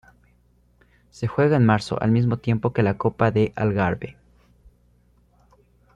[1.11, 4.17] Se juega en marzo, al mismo tiempo que la Copa de Algarve.